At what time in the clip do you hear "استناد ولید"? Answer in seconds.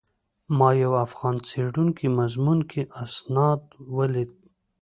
3.03-4.31